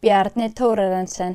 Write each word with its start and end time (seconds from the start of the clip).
Bjarni 0.00 0.48
Tórarensen 0.56 1.34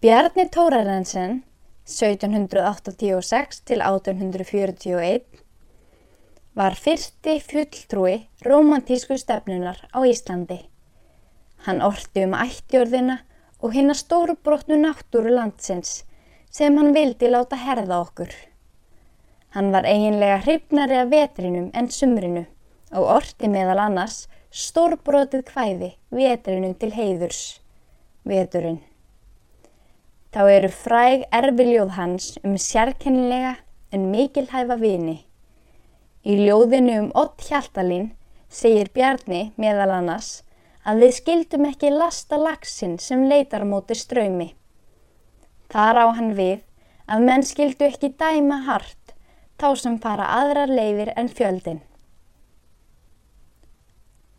Bjarni 0.00 0.46
Tórarensen, 0.48 1.42
1786 1.84 3.60
til 3.68 3.82
1841, 3.84 5.26
var 6.56 6.78
fyrsti 6.80 7.34
fulltrúi 7.44 8.14
romantísku 8.46 9.18
stefnunar 9.20 9.82
á 9.92 10.00
Íslandi. 10.00 10.58
Hann 11.68 11.84
orti 11.84 12.24
um 12.24 12.32
ættjörðina 12.40 13.18
og 13.60 13.76
hinna 13.76 13.92
stóru 13.92 14.38
brotnu 14.40 14.80
náttúru 14.80 15.36
landsins 15.36 16.06
sem 16.48 16.80
hann 16.80 16.96
vildi 16.96 17.28
láta 17.28 17.60
herða 17.66 18.00
okkur. 18.06 18.32
Hann 19.52 19.72
var 19.76 19.84
eiginlega 19.84 20.40
hrifnari 20.46 21.02
af 21.04 21.12
vetrinum 21.12 21.68
en 21.74 21.92
sumrinu 21.92 22.46
og 22.94 23.10
orti 23.18 23.50
meðal 23.50 23.80
annars 23.88 24.24
stórbrotið 24.54 25.44
kvæði 25.50 25.90
vetrinum 26.14 26.74
til 26.78 26.92
heiðurs, 26.94 27.42
veturinn. 28.22 28.80
Þá 30.34 30.42
eru 30.50 30.70
fræg 30.70 31.24
erfiljóð 31.34 31.94
hans 31.98 32.32
um 32.42 32.56
sérkennilega 32.58 33.56
en 33.94 34.08
mikilhæfa 34.10 34.78
vini. 34.80 35.20
Í 36.26 36.38
ljóðinu 36.40 36.96
um 37.02 37.10
Ott 37.14 37.42
Hjaltalín 37.46 38.12
segir 38.48 38.90
Bjarni 38.94 39.52
meðal 39.60 39.92
annars 39.98 40.42
að 40.84 41.04
við 41.04 41.16
skildum 41.18 41.68
ekki 41.68 41.90
lasta 41.94 42.38
lagsin 42.40 42.98
sem 43.02 43.26
leitar 43.30 43.66
móti 43.68 43.96
ströymi. 43.98 44.52
Þar 45.70 46.02
á 46.02 46.06
hann 46.18 46.34
við 46.38 46.62
að 47.10 47.26
menn 47.28 47.46
skildu 47.46 47.88
ekki 47.88 48.14
dæma 48.18 48.62
hart 48.68 49.14
þá 49.60 49.68
sem 49.78 49.98
fara 50.02 50.28
aðrar 50.40 50.70
leiðir 50.70 51.12
en 51.16 51.30
fjöldin. 51.30 51.82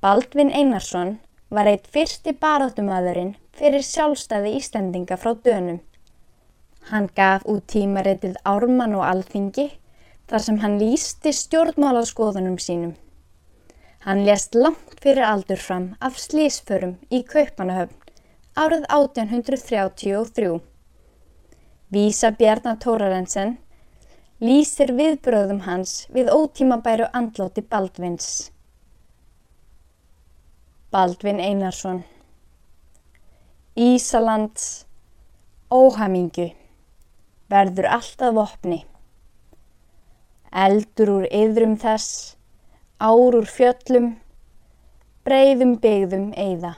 Baldvin 0.06 0.52
Einarsson 0.54 1.16
var 1.50 1.66
eitt 1.66 1.88
fyrsti 1.90 2.36
barátumadurinn 2.44 3.32
fyrir 3.58 3.82
sjálfstæði 3.88 4.52
Íslandinga 4.60 5.18
frá 5.18 5.32
dönum. 5.48 5.80
Hann 6.92 7.08
gaf 7.18 7.48
út 7.50 7.66
tímaritið 7.74 8.36
Ármann 8.52 8.94
og 9.00 9.02
Alþingi 9.08 9.66
þar 10.30 10.46
sem 10.46 10.62
hann 10.62 10.78
lísti 10.84 11.34
stjórnmálaskoðunum 11.40 12.62
sínum. 12.68 12.94
Hann 14.06 14.22
lést 14.30 14.54
langt 14.54 15.02
fyrir 15.02 15.26
aldur 15.26 15.66
fram 15.66 15.92
af 15.98 16.22
slísförum 16.28 17.00
í 17.10 17.26
Kaupanahöfn 17.34 18.16
árið 18.62 18.86
1833. 19.02 20.56
Vísa 21.90 22.36
Bjarnar 22.38 22.78
Tórarensen 22.78 23.58
lýsir 24.38 24.94
viðbröðum 25.02 25.66
hans 25.66 26.04
við 26.14 26.30
ótímabæru 26.30 27.10
andláti 27.10 27.66
Baldvins. 27.66 28.52
Baldvin 30.96 31.42
Einarsson 31.44 31.98
Ísalands 33.76 34.86
óhamingu 35.68 36.46
verður 37.52 37.88
alltaf 37.98 38.32
vopni. 38.38 38.78
Eldur 40.66 41.12
úr 41.18 41.26
yðrum 41.42 41.74
þess, 41.82 42.38
ár 43.04 43.36
úr 43.42 43.50
fjöllum, 43.58 44.08
breyðum 45.28 45.76
byggðum 45.84 46.30
eigða. 46.32 46.72